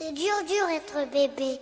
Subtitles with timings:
[0.00, 1.58] C'est dur, dur être bébé.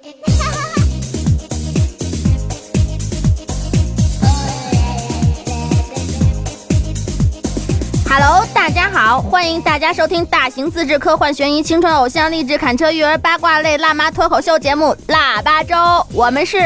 [8.06, 15.74] Hello，大家好，欢迎大家收听大型自制科幻悬疑青春偶像励志砍车育儿八卦类辣妈脱口秀节目《腊八粥》，
[16.12, 16.58] 我们是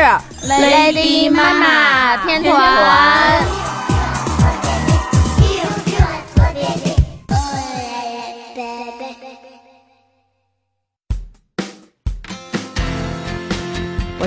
[0.48, 3.69] Lady 妈妈天团。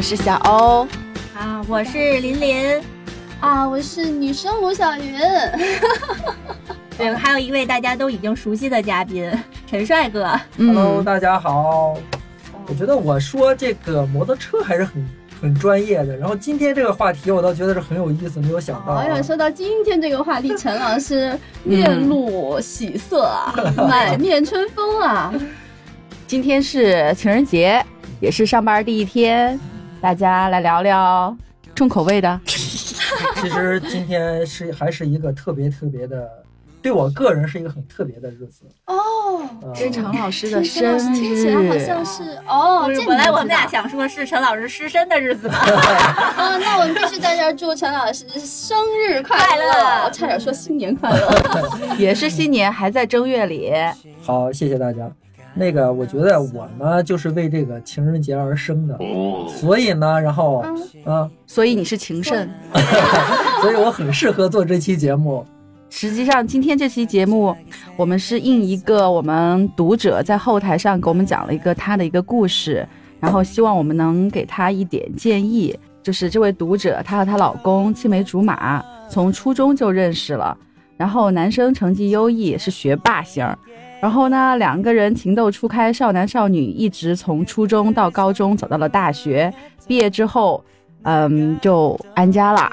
[0.03, 0.85] 是小欧，
[1.33, 2.81] 啊，我是琳琳，
[3.39, 5.17] 啊，我是女生吴小云。
[6.97, 9.31] 对，还有一位大家都已经熟悉的嘉宾
[9.65, 10.37] 陈帅哥。
[10.57, 11.97] Hello，嗯，大家好。
[12.67, 15.09] 我觉得我说这个摩托车还是很
[15.41, 19.03] 很专业的，然后今天这个话题我倒觉得是很有意思，没有想到啊。
[19.03, 21.33] 哎呀，说到今天这个话题，陈老师
[21.63, 25.33] 面露喜色啊，满面春风啊。
[26.27, 27.81] 今天是情人节，
[28.19, 29.57] 也是上班第一天，
[30.03, 31.33] 大家来聊聊
[31.73, 32.37] 重口味的。
[32.45, 36.29] 其实今天是还是一个特别特别的，
[36.81, 38.65] 对我个人是一个很特别的日子。
[38.87, 45.55] 哦，呃是陈老师的生听起来好像日，是哦，这本来我们俩想说是陈老师失身的日子吧，
[46.37, 48.77] 哦， 那我们必须在这儿祝陈老师生
[49.07, 51.97] 日快快乐我差点说新年快乐。
[51.97, 53.71] 也是新年还在正月里。
[54.21, 55.09] 好，谢谢大家。
[55.53, 58.97] 那个，我觉得我呢就是为这个情人节而生的，
[59.47, 60.65] 所以呢，然后
[61.05, 62.49] 啊，所以你是情圣。
[63.61, 65.45] 所以我很适合做这期节目。
[65.89, 67.55] 实际上，今天这期节目，
[67.95, 72.85] 我们是应一个我们读者在后台上给我们讲了一个他的一个故事，
[73.19, 75.77] 然后希望我们能给他一点建议。
[76.01, 80.57] 就是这位读者，她和她老公青梅竹马，从初中就认识了，
[80.97, 83.57] 然后男生成绩优异，是学霸型儿。
[84.03, 89.49] 然后呢，两个人情窦初开，少男少女，一直从初中到高中，走到了大学。
[89.87, 90.61] 毕业之后，
[91.03, 92.69] 嗯，就安家了，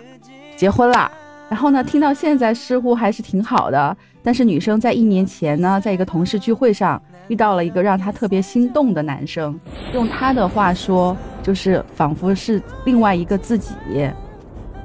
[0.57, 1.09] 结婚了。
[1.49, 9.57] 然后呢，听到现在似乎还是挺好的，但是女生在一年前呢，在一个同事聚会上遇到了一个让她特别心动的男生，
[9.95, 13.73] 用她的话说，就是仿佛是另外一个自己。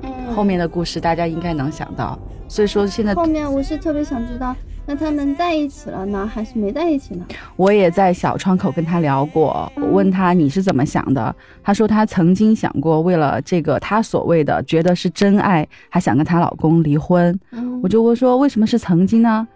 [0.03, 4.55] 嗯后面的故事大家应该能想到，所以说现在后面我是特别想知道，
[4.87, 7.25] 那他们在一起了呢，还是没在一起呢？
[7.55, 17.37] 我也在小窗口跟他聊过，我问他你是怎么想的，他说他曾经想过为了这个他所谓的觉得是真爱，还想跟她老公离婚。
[17.51, 19.47] 嗯我就问说为什么是曾经呢？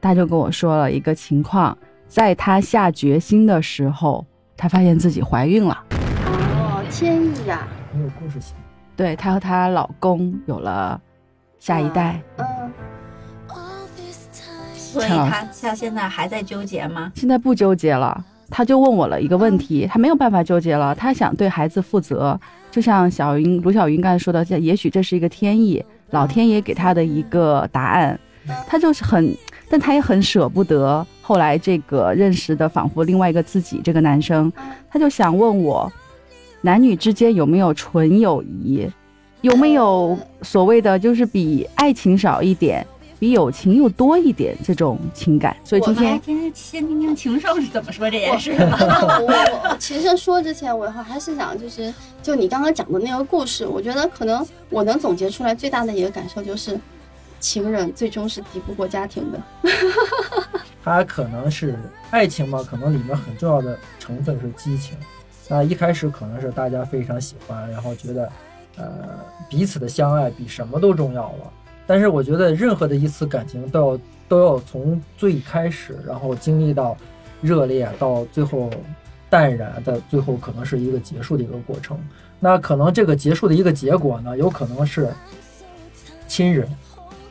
[0.00, 4.24] 他就跟我说了一个情况，在他下决心的时候，
[4.54, 5.82] 他发现自己怀孕了。
[6.26, 8.54] 哦，天意呀、很有故事性。
[8.96, 11.00] 对她和她老公有了
[11.58, 12.20] 下一代。
[12.36, 12.72] 嗯，
[14.94, 17.10] 所以他他现在还在纠结吗？
[17.16, 22.38] 现在不纠结了，他就问我了一个问题，他没有办法纠结了，他想对孩子负责，
[22.70, 28.18] 就像小云卢小云刚才说的，也许这是一个天意，老天爷给他的一个答案，
[28.68, 29.36] 他就是很，
[29.68, 34.52] 但他也很舍不得后来这个认识的仿佛另外一个自己这个男生，
[34.88, 35.92] 他就想问我，
[36.60, 38.88] 男女之间有没有纯友谊，
[39.40, 42.86] 有没有所谓的就是比爱情少一点。
[43.18, 51.92] 比友情又多一点这种情感，所以今我们来天听听先听听情圣是怎么说这件事我我我其实说之前，我还是想就是
[52.22, 56.78] 就你刚刚讲的那个故事，我觉得可能我能总结出来最大的一个感受就是，
[57.40, 59.40] 情人最终是敌不过家庭的。
[60.84, 61.78] 它可能是
[62.10, 64.96] 爱情嘛，可能里面很重要的成分是激情。
[65.48, 68.32] 那一开始可能是大家非常喜欢，然后觉得，
[68.76, 68.84] 呃，
[69.48, 71.52] 彼此的相爱比什么都重要了。
[71.86, 76.96] 但是我觉得任何的一次感情都要都要从最开始，然后经历到
[77.40, 78.70] 热烈，到最后
[79.28, 81.98] 淡然的，最后可能是一个结束的一个过程。
[82.40, 85.08] 那可能这个结束的一个结果呢，有可能是
[86.26, 86.68] 亲人，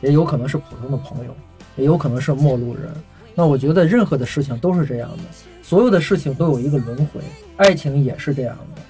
[0.00, 1.34] 也有可能是普通的朋友，
[1.76, 2.92] 也有可能是陌路人。
[3.34, 5.24] 那我觉得任何的事情都是这样的，
[5.62, 7.20] 所有的事情都有一个轮回，
[7.56, 8.82] 爱情也是这样的。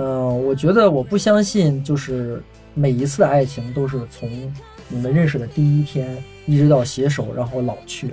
[0.00, 2.40] 嗯、我觉得我不相信，就是
[2.74, 4.28] 每一次的爱情都是从
[4.88, 8.10] 你们认识的第一天一直到携手，然后老去，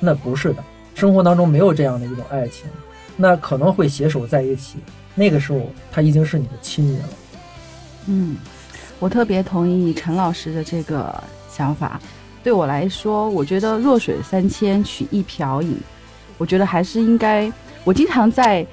[0.00, 0.64] 那不是的。
[0.94, 2.66] 生活当中没有这样的一种爱情，
[3.16, 4.78] 那可能会携手在一起，
[5.14, 5.60] 那个时候
[5.90, 7.08] 他已经是你的亲人了。
[8.06, 8.36] 嗯，
[8.98, 12.00] 我特别同意陈老师的这个想法。
[12.42, 15.76] 对我来说，我觉得弱水三千取一瓢饮，
[16.36, 17.50] 我觉得还是应该。
[17.84, 18.66] 我经常在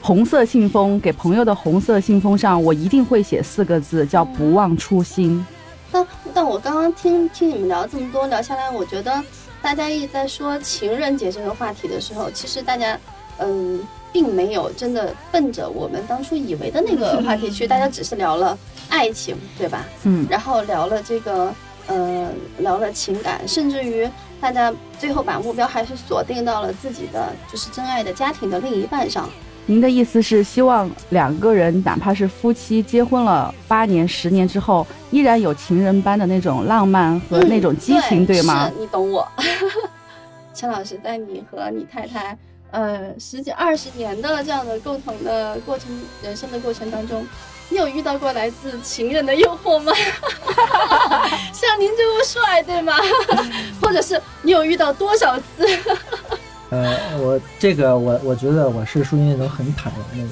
[0.00, 5.44] 红色信封给朋友的红色信封上，我一定会写四个字，叫“不忘初心
[6.38, 9.20] 但但我刚刚听听你们聊这么多，聊下来，我觉得
[9.60, 12.96] 大家一直在说情人节这个话题的时候，其实大家，
[13.38, 18.56] 嗯，并没有真的奔着我们当初以为的那个 话题去，大家只是聊了
[18.88, 19.84] 爱情，对吧？
[20.04, 21.52] 嗯，然后聊了这个
[21.88, 24.08] 呃，聊了情感，甚至于
[24.40, 29.28] 大家最后把目标还是锁定到了自己的就是真爱的家庭的另一半上。
[29.70, 38.66] 您的意思是希望两个人哪怕是夫妻结婚了八年、十年之后，依然有情人般的那种浪漫和那种激情，嗯对吗？
[38.70, 39.28] 是你懂我。
[40.54, 42.36] 陈老师，在你和你太太
[42.70, 45.90] 呃十几二十年的这样的共同的过程、
[46.22, 47.22] 人生的过程当中，
[47.68, 49.92] 你有遇到过来自情人的诱惑吗？
[51.52, 52.94] 像您这么帅，对吗？
[53.82, 55.68] 或者是你有遇到多少次？
[56.70, 60.28] 呃，我这个我我觉得我是属于那种很坦然的人，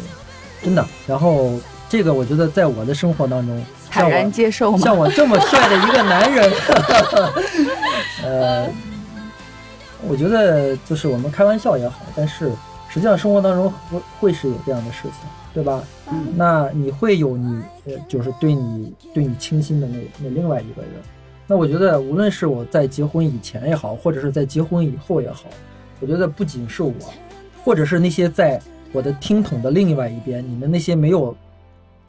[0.63, 0.87] 真的。
[1.07, 1.53] 然后
[1.89, 4.79] 这个我觉得在我的生活当中，坦然接受吗？
[4.79, 6.53] 像我这么帅的一个男人，
[8.23, 8.69] 呃，
[10.07, 12.51] 我觉得就是我们开玩笑也好，但是
[12.89, 15.13] 实际上生活当中会会是有这样的事情，
[15.55, 15.83] 对吧？
[16.11, 20.91] 嗯那你会有你呃，就是对你对你倾心的那那另外一个人。
[21.49, 25.45] 那我觉得无论是我在结婚以前也好，或者是在结婚以后也好，
[26.01, 26.93] 我觉得不仅是我，
[27.65, 28.61] 或者是那些在
[28.93, 31.37] 我的听筒的另外一边，你们那些没有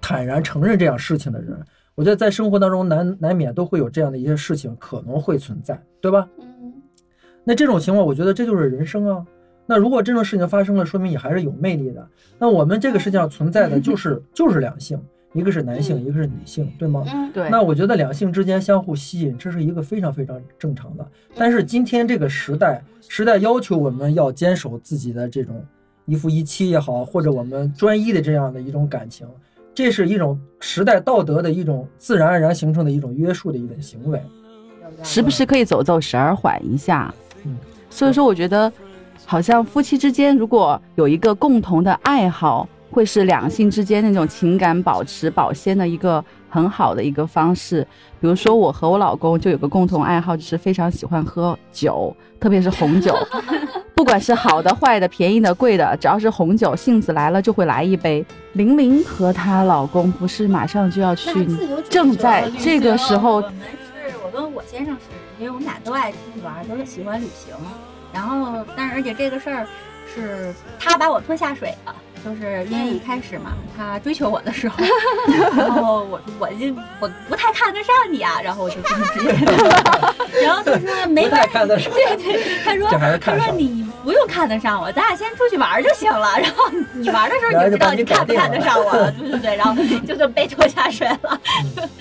[0.01, 1.57] 坦然承认这样事情的人，
[1.95, 6.27] 我觉得在生活当中难难免都会有这样的一些事情可能会存在，对吧？
[6.39, 6.73] 嗯，
[7.43, 9.25] 那这种情况，我觉得这就是人生啊。
[9.65, 12.07] 那如果这种事情发生了，说明你还是有魅力的。
[12.39, 14.97] 那我们这个世界上存在的就是就是两性，
[15.33, 17.03] 一个是男性，嗯一个是女性，对吗？
[17.13, 21.07] 嗯，对，那我觉得两性之间相互吸引，这是一个非常非常正常的。
[21.35, 25.63] 但是今天这个时代，时代要求我们要坚守自己的这种
[26.05, 29.27] 一夫一妻也好，或者我们专一的这样的一种感情，
[29.75, 34.21] 这是一种时代道德的一种自然而然形成的一种约束的一种行为。
[35.03, 37.13] 时不时可以走走神儿缓一下。
[37.43, 37.55] 嗯，
[37.89, 38.71] 所以说我觉得，
[39.25, 47.85] 好像夫妻之间如果有一个共同的爱好，会是两性之间那种情感保持保鲜的一个很好的一个方式。
[48.19, 53.15] 比如说我和我老公就有个共同爱好，就是非常喜欢喝酒，特别是红酒，
[53.93, 58.25] 不管是好的、坏的、便宜的、贵的，只要是红酒，性子来了就会来一杯。
[58.53, 61.47] 玲玲和她老公不是马上就要去
[61.87, 63.51] 正在这个时候我们
[64.09, 65.01] 是我跟我先生是，
[65.37, 67.53] 因为我们俩都爱出去玩，都是喜欢旅行。
[68.11, 69.67] 然后，但是而且这个事儿
[70.15, 71.93] 是他把我拖下水的，
[72.23, 74.75] 就是因为一开始嘛，他追求我的时候，
[75.57, 78.93] 然后我我就我不太看得上你啊，然后我就直
[79.23, 79.29] 接，
[80.43, 83.37] 然后他说 没不关系，太看得上，对对，他说他。
[83.37, 86.37] 说你不用看得上我，咱俩先出去玩就行了。
[86.39, 89.55] 然后你玩的时候你就知道你看不看得上我了，对对对。
[89.55, 89.75] 然后
[90.07, 91.41] 就这么被拖下水了。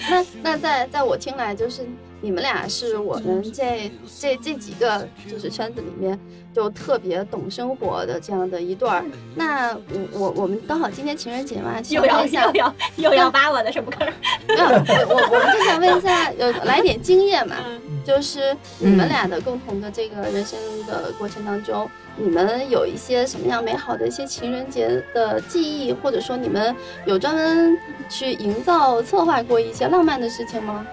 [0.09, 1.85] 那那在在我听来，就是
[2.26, 3.88] 你们俩是我们这
[4.19, 6.19] 这这几个就是圈子里面
[6.52, 9.05] 就特别懂生活的这样的一对儿。
[9.37, 14.08] 那我我我们刚好今天情人节嘛，想又要问一下又，要又要挖我的什么坑？
[14.49, 17.55] 没有我我我们就想问一下，有来点经验嘛？
[17.64, 20.56] 嗯就是你们俩的共同的这个人生
[20.87, 26.75] 的过程当中，你们有一些什么样美好的一些情人节的记忆，或者说你们
[27.05, 27.76] 有专门
[28.08, 30.87] 去营造、策划过一些浪漫的事情吗？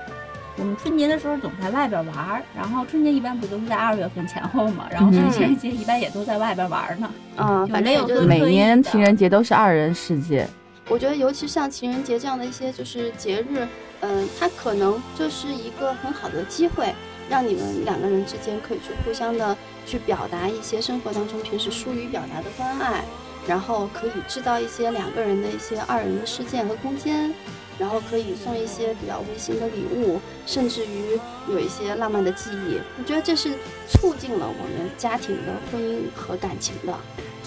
[0.55, 5.31] 我们春节的时候总在外边玩儿，然后春节一般不都是在二月份前后嘛，然后嗯。
[5.31, 7.11] 情人节一般也都在外边玩儿呢。
[7.37, 10.47] 嗯，反正也就每年情人节都是二人世界，
[10.87, 13.67] 我觉得，尤其像情人节这样的一些就是节日，
[14.01, 16.93] 嗯、它可能就是一个很好的机会，
[17.27, 19.57] 让你们两个人之间可以去互相的
[19.87, 23.03] 去表达一些生活当中平时疏于表达的关爱，
[23.47, 27.33] 然后可以制造一些两个人的一些二人的事件和空间，
[27.79, 32.79] 然后可以送一些比较温馨的礼物，甚至于有一些浪漫的记忆。
[32.99, 33.53] 我觉得这是
[33.89, 36.93] 促进了我们家庭的婚姻和感情的。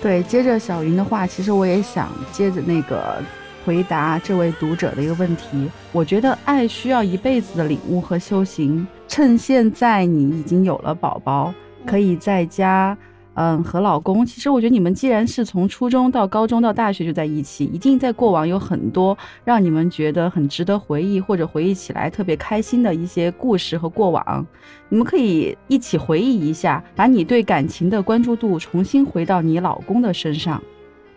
[0.02, 3.22] 对，接着小云的话，其实我也想接着那个
[3.64, 5.70] 回答这位读者的一个问题。
[5.90, 8.86] 我觉得爱需要一辈子的领悟和修行。
[9.08, 11.54] 趁现在你已经有了宝宝，
[11.86, 12.96] 可以在家，
[13.36, 14.26] 嗯和老公。
[14.26, 24.46] 其实我觉得你们既然是从初中到高中到大学就在一起，一定在过往有很多让你们觉得很值得回忆或者回忆起来特别开心的一些故事和过往。
[24.88, 30.62] 你们可以一起回忆一下，把你对感情的关注度重新回到你老公的身上。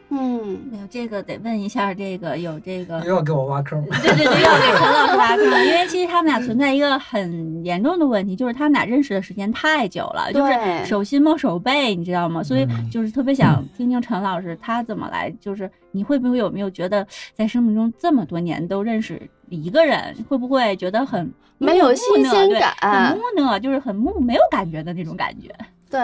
[0.09, 12.43] 嗯，没有这个得问一下，这个有这个又要给我挖坑， 对对对，又要给陈老师挖坑，因为其实他们俩存在一个很严重的问题，就是他们俩认识的时间太久了，就是手心摸手背，你知道吗？
[12.43, 12.89] 所以嗯。
[12.89, 25.53] 就是特别想听听陈老师他怎么来，就是你会不会有没有觉得在生命中这么多年都认识一个人，会不会觉得很没有木新鲜感很木讷，就是很木没有感觉的那种感觉。
[25.89, 25.99] 对，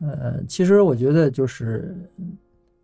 [0.00, 1.94] 呃，其实我觉得就是，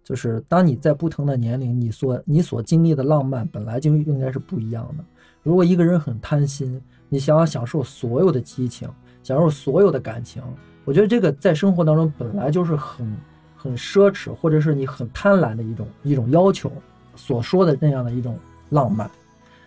[0.06, 5.04] 就是当你在不同的年龄，你所你所经历的浪漫本来就应该是不一样的。
[5.42, 8.88] 如果一个人很贪心，你想要享受所有的激情，
[9.24, 10.40] 享受所有的感情，
[10.84, 13.16] 我觉得这个在生活当中本来就是很
[13.56, 16.70] 很奢侈，或者是你很贪婪的一种一种要求
[17.16, 18.38] 所说的那样的一种
[18.70, 19.10] 浪漫。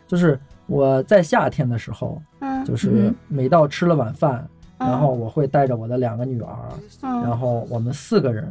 [0.08, 6.56] 就是我在夏天的时候，嗯就是嗯每到吃了晚饭，嗯然后我会带着我的两个女儿，
[7.02, 8.50] 嗯然后我们四个人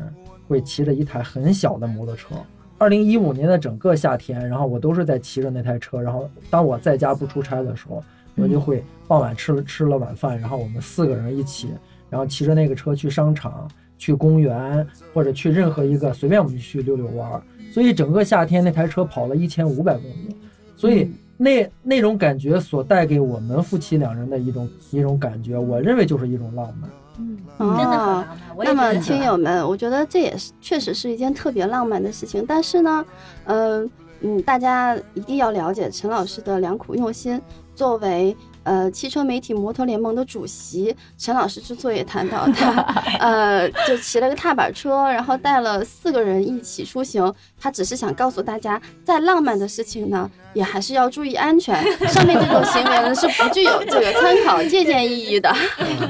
[0.49, 2.35] 会骑着一台很小的摩托车。
[2.79, 6.01] 二零一五年的整个夏天，然后我都是在骑着那台车。
[6.01, 8.03] 然后当我在家不出差的时候，
[8.37, 11.69] 我就会傍晚吃了吃了晚饭，然后我们四个人一起，
[12.09, 17.43] 然后骑着那个车去商场、去公园或者去任何一个随便我们去溜溜弯儿。
[17.73, 20.37] 所以整个夏天那台车跑了一千五百公里，
[20.77, 26.89] 所以那那种感觉所带给我们夫妻两人的一种一种感觉，我认为就是一种浪漫。
[27.19, 28.39] 嗯，哦真的很浪漫。
[28.57, 32.45] 我也那么，觉得听友们，我觉得这也是确实是一件特别浪漫的事情。
[32.47, 33.05] 但是呢，
[33.45, 37.41] 嗯、嗯，大家一定要了解陈老师的良苦用心。
[37.75, 38.37] 作为
[38.69, 42.83] 呃汽车媒体摩托联盟的主席，陈老师之所以谈到他
[43.19, 51.83] 呃就骑了个踏板车，然后带了四个人一起出行，他只是想告诉大家，再浪漫的事情呢，也还是要注意安全。
[52.09, 55.51] 上面这种行为呢是不具有这个参考借鉴意义的。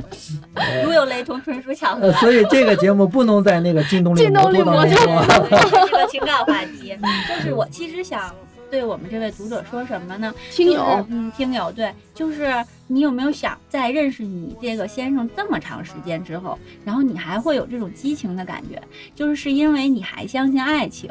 [0.84, 2.12] 如有雷同，纯属巧合呃，。
[2.14, 5.46] 所以这个节目不能在那个劲动力劲动力摩托当中摩说。
[5.48, 6.98] 这是个情感话题，
[7.28, 8.34] 就是我其实想
[8.70, 10.34] 对我们这位读者说什么呢？
[10.50, 12.52] 听友就是嗯，听友对，就是
[12.86, 18.80] 你有没有想在认识你这个先生这么长时间之后，然后你还会有这种激情的感觉，
[19.14, 21.10] 就是是因为你还相信爱情。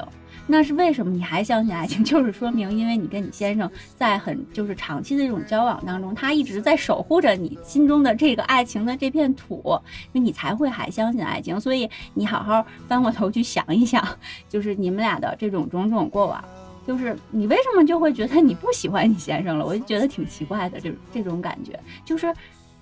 [0.49, 2.01] 那是为什么你还相信爱情？
[2.05, 9.77] 就是说明，因为你跟你先生在很就是长期的这种交往当中，他一直在守护着你心中的这个爱情的这片土，
[10.13, 11.59] 那你才会还相信爱情。
[11.59, 14.01] 所以你好好翻过头去想一想，
[14.47, 16.41] 就是你们俩的这种种种过往，
[16.88, 19.65] 就是你为什么就会觉得你不喜欢你先生了？
[19.65, 22.34] 我就觉得挺奇怪的，这这种感觉，就是，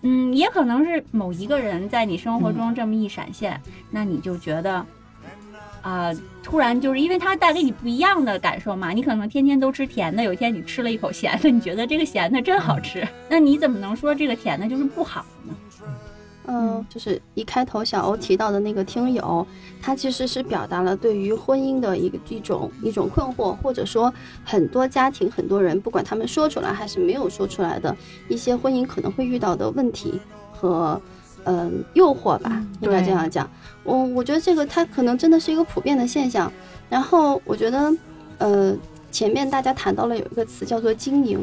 [0.04, 3.60] 嗯，也可能是某一个人在你生活中这么一闪现，
[3.90, 4.86] 那你就觉得，
[5.82, 6.12] 啊、
[6.44, 15.56] 突然就是因为他带给你不一样的感受嘛，你可能天天都吃甜的，有一天你吃了一口咸的，你觉得这个咸的真好吃，那你怎么能说这个甜的就是不好呢？
[16.48, 19.46] 嗯，就是一开头小欧提到的那个听友，
[19.82, 27.96] 他其实是表达了对于婚姻的一个一种一种困惑，或者说很多家庭很多人不管他们说出来还是没有说出来的
[28.28, 30.20] 一些婚姻可能会遇到的问题
[30.52, 31.02] 和
[31.46, 33.50] 嗯诱惑吧，应该这样讲。
[33.84, 36.52] 我我觉得这个它可能真的是一个普遍的现象。
[36.90, 37.92] 然后我觉得
[38.38, 38.76] 呃
[39.12, 41.40] 前面大家谈到了有一个词叫做经营，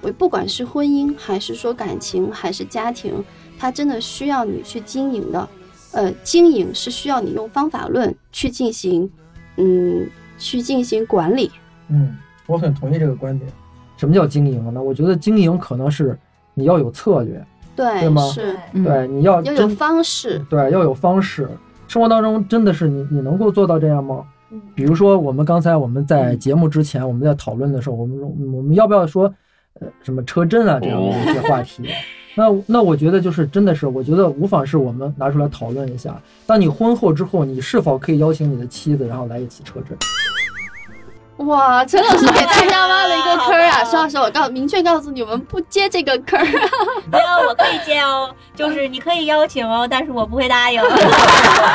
[0.00, 3.22] 我不管是婚姻还是说感情还是家庭。
[3.58, 5.48] 它真的需要你去经营的，
[5.92, 9.10] 呃，经营是需要你用方法论去进行，
[9.56, 10.08] 嗯，
[10.38, 11.50] 去进行管理。
[11.88, 13.50] 嗯，我很同意这个观点。
[13.96, 14.82] 什么叫经营呢？
[14.82, 16.18] 我觉得经营可能是
[16.54, 17.42] 你要有策略，
[17.74, 20.38] 对，对吗是嗯对，你要要有方式。
[20.50, 21.48] 对，要有方式。
[21.88, 24.24] 生活当中真的是你你能够做到这样吗？
[24.50, 29.32] 嗯比如说，我们刚才我们在节目之前，我们在讨论的时候，我们说我们要不要说，
[29.80, 31.82] 呃，什么车震啊这样的一些话题？
[32.36, 36.14] 那那我觉得就是真的是，我觉得无妨是我们拿出来讨论一下。
[36.46, 39.96] 当你婚后之后，你是否可以邀请你的妻子，然后来一起车震？
[41.46, 43.84] 哇，陈老师给大家挖了一个坑儿啊！
[43.84, 46.44] 陈老师，我告明确告诉你，我们不接这个坑儿。
[47.12, 50.80] 没有，我可以接哦，就是你可以邀请哦，但是我不会答应。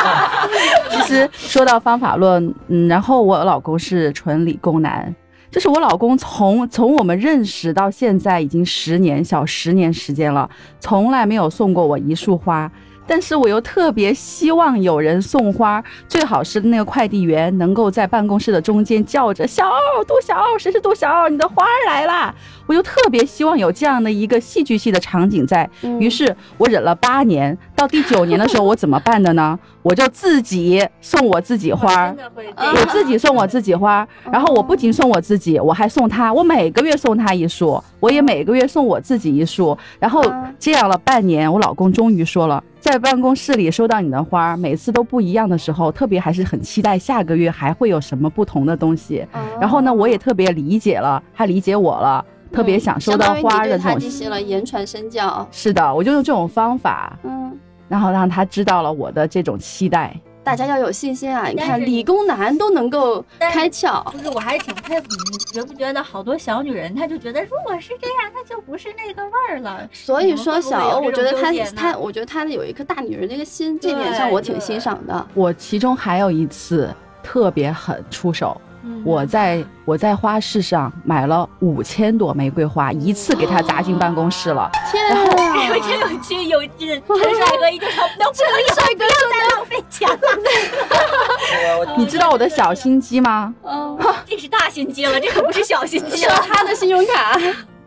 [0.89, 5.15] 其实说到方法论，嗯，然后我老公是纯理工男，
[5.51, 12.71] 就是我老公从从我们认识到现在已经十年小十年时间了，从来没有送过我一束花。
[13.11, 21.27] 但是我又特别希望有人送花，最好是那个快递员能够在办公室的中间叫着“小奥，杜小奥，谁是杜小奥？
[21.27, 22.33] 你的花儿来啦！”
[22.67, 25.69] 我就特别希望有这样的一个戏剧系的场景在。
[25.99, 29.59] 于是我忍了八年，到第九年的时候，我怎么办的呢？
[29.81, 32.15] 我就自己送我自己花
[32.55, 39.77] 我自己送我自己花，然后我不仅送我自己，我还送他，我每个月送他一束，我也每个月送我自己一束。
[39.99, 49.25] 然后嗯这样了半年，我老公终于说了，在办公室里收到你的花，每次都不一样的时候，特别还是很期待下个月还会有什么不同的东西。
[49.33, 53.99] 哦然后呢，我也特别理解了，他理解我了，特别想收到花的这种相当于你对他。
[53.99, 55.47] 进行了言传身教。
[55.51, 57.55] 是的，我就用这种方法，嗯，
[57.87, 60.19] 然后让他知道了我的这种期待。
[60.43, 61.47] 大家要有信心啊！
[61.47, 64.03] 你看，理工男都能够开窍。
[64.11, 69.87] 就是，我还是挺佩服你，你觉不觉得好多小女人，她就觉得如果是这样，她就不是那个味儿了。
[69.93, 75.27] 所以说，小欧，我觉得他你们会不会有这种纠结呢他，我觉得她有一颗大女人那个心，这点上我挺欣赏的。
[75.35, 78.59] 我其中还有一次，特别狠出手。
[78.83, 84.69] 嗯我在我在花市上买了五千朵玫瑰花，一次给他砸进办公室了。
[84.91, 85.13] 天哎
[85.47, 85.67] 啊！
[85.67, 87.01] 呦，真有趣有劲！
[87.07, 91.95] 陈帅哥一定要能不能以后不要再浪费钱了？
[91.97, 93.53] 你知道我的小心机吗？
[93.63, 96.35] 嗯，这是大心机了，这可不是小心机了。
[96.35, 97.39] 刷他的信用卡。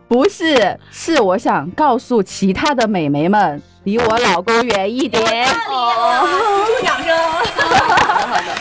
[0.07, 5.47] 不是，是我想告诉其他的美眉们，离我老公远一点。
[5.69, 6.27] 哦，
[6.67, 7.07] 祝掌声！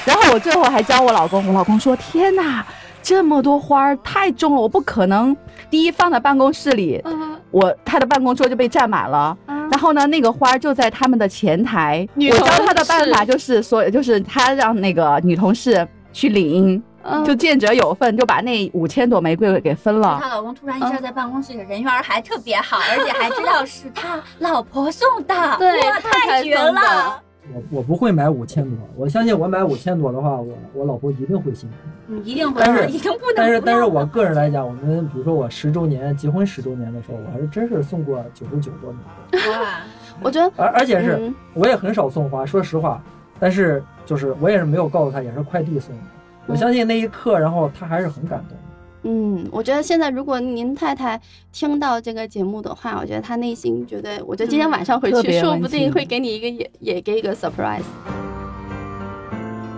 [0.07, 2.65] 然后我最后还教我老公，我老公说：“天哪，
[3.03, 5.37] 这么多花儿太重了，我不可能。”
[5.71, 9.37] 第一放在办公室里，嗯我他的办公桌就被占满了。
[9.47, 12.07] 啊然后呢，那个花儿就在他们的前台。
[12.15, 20.19] 女我教他的办法就是所，就是他让那个女同事去领，嗯就见者有份，就把那五千朵玫瑰给分了。
[20.23, 27.21] 她老公突然一下在办公室里人缘还特别好，而且还知道是他老婆送的，对，太太绝了！
[27.53, 31.79] 我我不会买五千朵，我相信我买五千朵的话，我我老婆一定会心疼。
[32.07, 38.99] 你一定会但是一定不能但是但是我个人来讲，我们比如说我十周年结婚十周年的时候，我还是真是送过九十九朵玫
[39.31, 39.81] 瑰，哇，
[40.23, 43.03] 我觉得而而且是嗯我也很少送花，说实话，
[43.39, 46.03] 但是就是我也是没有告诉他，也是快递送的。
[46.47, 48.59] 我相信那一刻，然后他还是很感动。
[49.07, 51.21] 嗯，我觉得现在如果您太太
[51.53, 57.83] 听到这个节目的话，我觉得她内心绝对，我觉得今天晚上回去，说不定会给你一个也也给一个 surprise。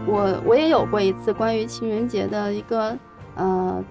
[0.06, 2.96] 我我也有过一次关于情人节的一个
[3.35, 3.85] 呃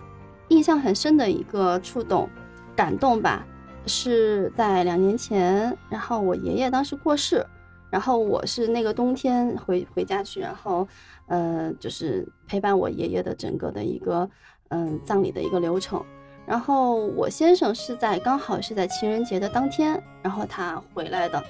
[0.47, 2.29] 印象很深的一个触动、
[2.73, 3.45] 感动吧，
[3.85, 7.45] 是在两年前，然后我爷爷当时过世，
[7.95, 10.85] 然后我是那个冬天回回家去，然后
[11.27, 14.29] 呃就是陪伴我爷爷的整个的一个
[14.67, 16.03] 嗯葬礼的一个流程。
[16.45, 21.41] 然后我先生是在刚好是在情人节的当天，然后他回来的。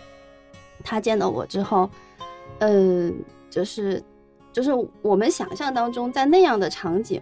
[0.83, 1.89] 他见到我之后，
[2.59, 3.11] 嗯，
[3.49, 3.99] 就是
[4.53, 4.69] 就是
[5.01, 7.19] 我们想象当中在那样的场景，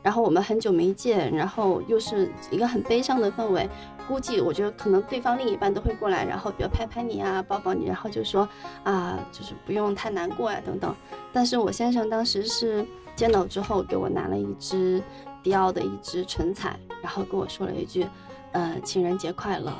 [0.00, 3.68] 然后我们很久没见，然后又是一个很悲伤的氛围，
[4.10, 8.48] 估计我觉得可能对方另一半都会过来，然后比如拍拍你啊，抱抱你，然后就说
[8.82, 10.92] 啊，就是不用太难过呀、等等。
[11.32, 15.00] 但是我先生当时是见到之后给我拿了一支
[15.44, 18.04] 迪奥的一支唇彩，然后跟我说了一句，
[18.50, 19.72] 呃，情人节快乐。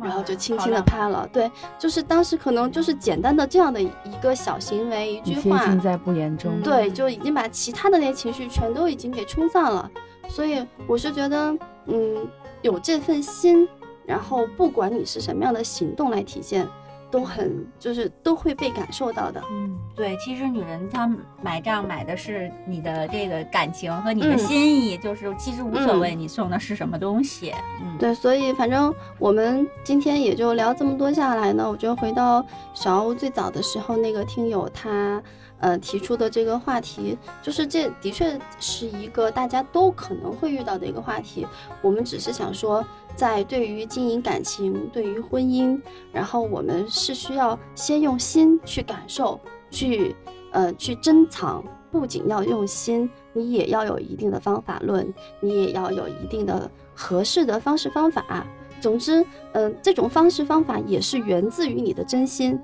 [0.00, 3.90] 然后就轻轻的拍了，对，就是当时可能就是简单的这样的一
[4.22, 6.62] 个小行为，一句话，尽在不言中。
[6.62, 9.90] 对，就已经把其他的那些情绪全都已经给冲散了。
[10.28, 11.54] 所以我是觉得，
[11.86, 12.28] 嗯，
[12.62, 13.68] 有这份心，
[14.06, 16.66] 然后不管你是什么样的行动来体现，
[17.10, 19.42] 都很就是都会被感受到的。
[19.50, 21.10] 嗯，对，其实女人她
[21.42, 27.52] 买账买的是你的这个感情和你的嗯心意，就是其实无所谓你送的是什么东西。
[27.82, 35.22] 嗯，对，所以反正我们今天也就聊这么多下来呢，我觉得回到小欧最早的时候，那个听友他
[35.62, 41.46] 呃提出的这个话题，就是这的确是一个大家都可能会遇到的一个话题。
[41.80, 42.84] 我们只是想说，
[43.16, 45.80] 在对于经营感情、对于婚姻，
[46.12, 50.14] 然后我们是需要先用心去感受，去
[50.50, 51.64] 呃去珍藏。
[51.92, 58.46] 不仅要用心，你也要有一定的方法论，你也要有一定的合适的方式方法。
[58.80, 59.22] 总之，
[59.52, 62.58] 嗯、这种方式方法也是源自于你的真心，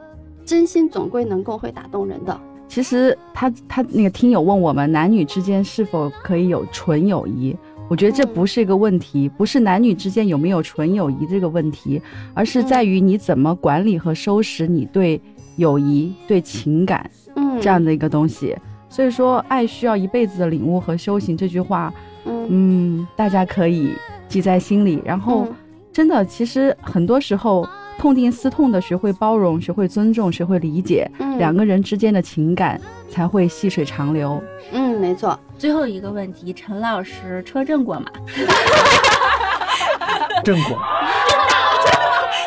[0.47, 2.41] 真心总归能够会打动人的。
[2.69, 7.57] 其实他他那个听友问我们男女之间是否可以有纯友谊，
[7.89, 12.01] 我觉得这嗯不是一个问题，不是男女之间有没有纯友谊这个问题，
[12.35, 15.21] 而是在于你怎么管理和收拾你对
[15.57, 18.55] 友谊、对情感嗯，这样的一个东西。
[18.91, 21.93] 所以说，爱需要一辈子的领悟和修行这句话，
[22.25, 23.93] 嗯，嗯，大家可以
[24.29, 25.03] 记在心里。
[25.05, 25.55] 然后，嗯。
[25.91, 27.67] 真的，其实很多时候
[27.99, 32.81] 痛定思痛的学会包容、学会尊重、学会理解，嗯两个人之间的情感
[33.11, 34.41] 才会细水长流。
[34.73, 35.39] 嗯，没错。
[35.59, 38.07] 最后一个问题，陈老师车震过吗？
[40.45, 40.71] 震过，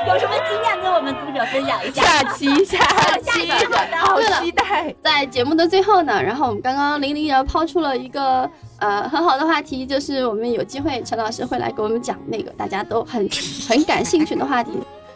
[0.08, 2.02] 有什么经验跟我们读者分享一下？
[2.02, 2.80] 下期，下
[3.22, 3.66] 期，下期
[3.98, 4.96] 好期待。
[5.04, 13.28] 在节目的最后呢，然后我们刚刚零零也抛出了一个呃很好的话题，就是我们有机会陈老师会来给我们讲那个大家都很
[13.68, 14.72] 很感兴趣的话题。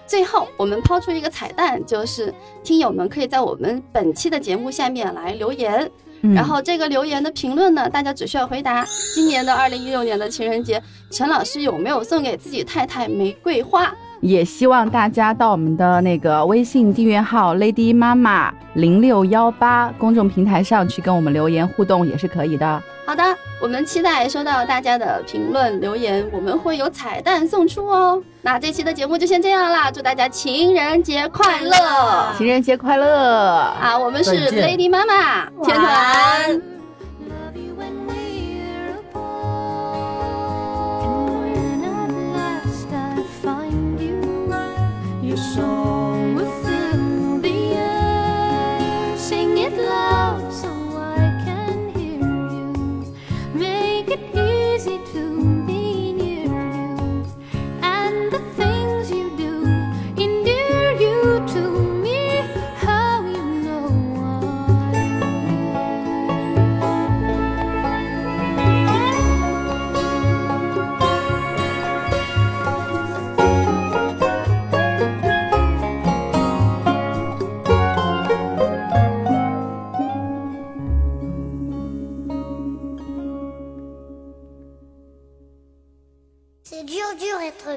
[0.07, 5.89] 最后，我们抛出一个彩蛋，就是听友们可以在我们本期的节目下面来留言，
[6.21, 6.33] 嗯。
[6.33, 13.93] 然后这个留言的评论呢，大家只需要回答今年的二零一六年的情人节，陈老师有没有送给自己太太玫瑰花？
[14.21, 22.81] 也希望大家到我们的那个微信订阅号 Lady 妈妈零六幺八公众平台上去跟我们留言互动也是可以的。
[23.05, 23.23] 好的，
[23.61, 28.19] 我们期待收到大家的评论留言，我们会有彩蛋送出哦。
[28.41, 32.33] 那这期的节目就先这样啦，祝大家情人节快乐！
[32.35, 33.57] 情人节快乐！
[33.79, 36.54] 啊，我们是 Lady 妈妈天团。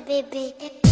[0.08, 0.87] baby.